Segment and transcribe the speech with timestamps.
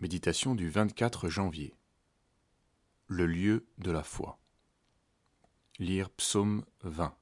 [0.00, 1.74] Méditation du 24 janvier.
[3.06, 4.38] Le lieu de la foi.
[5.78, 7.16] Lire Psaume 20.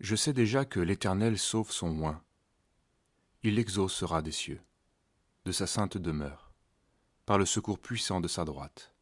[0.00, 2.24] Je sais déjà que l'Éternel sauve son oint.
[3.42, 4.62] Il l'exaucera des cieux,
[5.44, 6.54] de sa sainte demeure,
[7.26, 8.94] par le secours puissant de sa droite.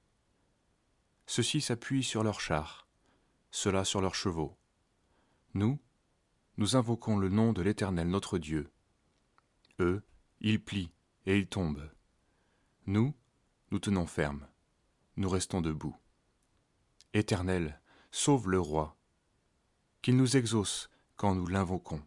[1.27, 2.89] Ceux-ci s'appuient sur leurs chars,
[3.53, 4.59] ceux-là sur leurs chevaux.
[5.55, 5.79] Nous,
[6.57, 8.73] nous invoquons le nom de l'Éternel notre Dieu.
[9.79, 10.03] Eux,
[10.41, 10.91] ils plient
[11.27, 11.91] et ils tombent.
[12.87, 13.15] Nous,
[13.71, 14.47] nous tenons ferme,
[15.17, 15.97] nous restons debout.
[17.13, 17.81] Éternel,
[18.11, 18.97] sauve le roi,
[20.03, 22.03] qu'il nous exauce quand nous l'invoquons.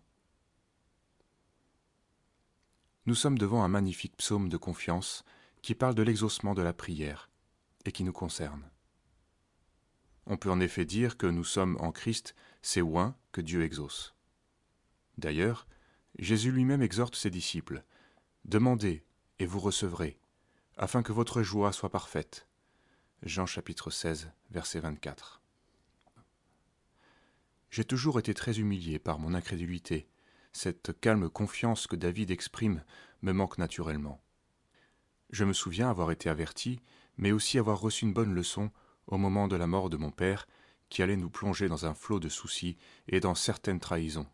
[3.05, 5.23] Nous sommes devant un magnifique psaume de confiance
[5.61, 7.29] qui parle de l'exaucement de la prière
[7.85, 8.69] et qui nous concerne.
[10.27, 14.15] On peut en effet dire que nous sommes en Christ ces oints que Dieu exauce.
[15.17, 15.67] D'ailleurs,
[16.19, 17.83] Jésus lui-même exhorte ses disciples
[18.45, 19.03] Demandez
[19.39, 20.19] et vous recevrez,
[20.77, 22.47] afin que votre joie soit parfaite.
[23.23, 25.41] Jean chapitre 16, verset 24.
[27.69, 30.07] J'ai toujours été très humilié par mon incrédulité.
[30.51, 32.83] Cette calme confiance que David exprime
[33.21, 34.21] me manque naturellement.
[35.29, 36.81] Je me souviens avoir été averti,
[37.17, 38.71] mais aussi avoir reçu une bonne leçon
[39.07, 40.47] au moment de la mort de mon père,
[40.89, 44.27] qui allait nous plonger dans un flot de soucis et dans certaines trahisons.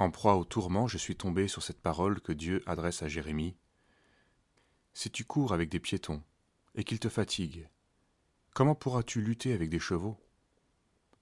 [0.00, 3.54] En proie au tourment, je suis tombé sur cette parole que Dieu adresse à Jérémie.
[4.94, 6.22] Si tu cours avec des piétons
[6.74, 7.68] et qu'ils te fatiguent,
[8.54, 10.18] comment pourras-tu lutter avec des chevaux?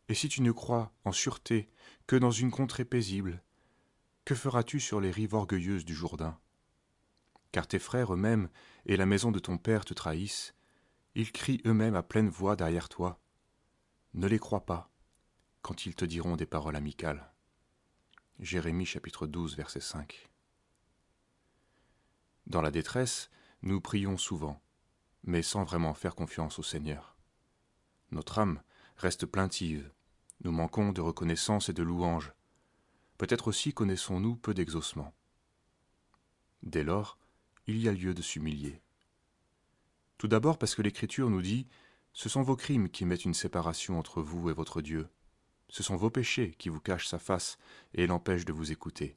[0.08, 1.68] Et si tu ne crois en sûreté
[2.06, 3.42] que dans une contrée paisible,
[4.24, 6.38] que feras-tu sur les rives orgueilleuses du Jourdain?
[7.50, 8.48] Car tes frères eux-mêmes
[8.86, 10.54] et la maison de ton père te trahissent,
[11.16, 13.18] ils crient eux-mêmes à pleine voix derrière toi.
[14.14, 14.88] Ne les crois pas
[15.62, 17.32] quand ils te diront des paroles amicales.
[18.40, 20.30] Jérémie chapitre 12 verset 5.
[22.46, 23.30] Dans la détresse,
[23.62, 24.62] nous prions souvent,
[25.24, 27.16] mais sans vraiment faire confiance au Seigneur.
[28.12, 28.62] Notre âme
[28.96, 29.90] reste plaintive,
[30.44, 32.32] nous manquons de reconnaissance et de louange.
[33.16, 35.12] Peut-être aussi connaissons-nous peu d'exaucement.
[36.62, 37.18] Dès lors,
[37.66, 38.80] il y a lieu de s'humilier.
[40.16, 41.66] Tout d'abord parce que l'Écriture nous dit
[42.12, 45.08] Ce sont vos crimes qui mettent une séparation entre vous et votre Dieu.
[45.68, 47.58] Ce sont vos péchés qui vous cachent sa face
[47.94, 49.16] et l'empêchent de vous écouter.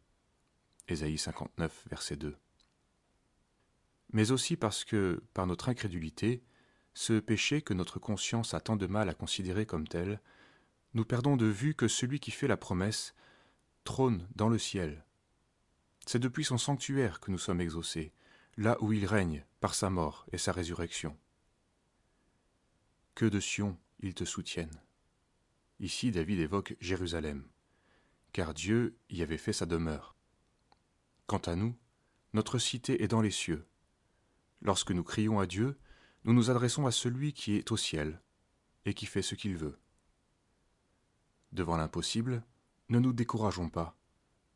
[0.87, 2.35] Ésaïe 59, verset 2.
[4.13, 6.43] Mais aussi parce que, par notre incrédulité,
[6.93, 10.19] ce péché que notre conscience a tant de mal à considérer comme tel,
[10.93, 13.15] nous perdons de vue que celui qui fait la promesse
[13.85, 15.05] trône dans le ciel.
[16.05, 18.11] C'est depuis son sanctuaire que nous sommes exaucés,
[18.57, 21.17] là où il règne par sa mort et sa résurrection.
[23.15, 24.81] Que de Sion ils te soutiennent.
[25.81, 27.43] Ici, David évoque Jérusalem,
[28.33, 30.15] car Dieu y avait fait sa demeure.
[31.25, 31.75] Quant à nous,
[32.33, 33.65] notre cité est dans les cieux.
[34.61, 35.79] Lorsque nous crions à Dieu,
[36.23, 38.21] nous nous adressons à celui qui est au ciel
[38.85, 39.79] et qui fait ce qu'il veut.
[41.51, 42.43] Devant l'impossible,
[42.89, 43.97] ne nous décourageons pas,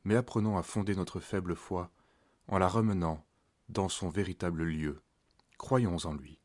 [0.03, 1.91] mais apprenons à fonder notre faible foi
[2.47, 3.25] en la remenant
[3.67, 5.01] dans son véritable lieu.
[5.57, 6.39] Croyons en lui.